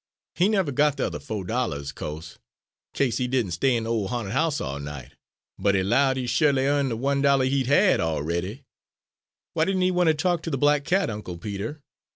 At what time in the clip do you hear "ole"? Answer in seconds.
3.91-4.07